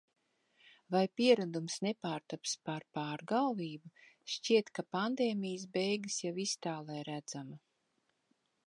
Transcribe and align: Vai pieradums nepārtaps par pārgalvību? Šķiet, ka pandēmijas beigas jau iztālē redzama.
Vai 0.95 1.01
pieradums 1.19 1.75
nepārtaps 1.87 2.55
par 2.69 2.85
pārgalvību? 2.99 3.93
Šķiet, 4.37 4.75
ka 4.79 4.89
pandēmijas 4.97 5.69
beigas 5.79 6.21
jau 6.27 6.37
iztālē 6.49 7.01
redzama. 7.13 7.63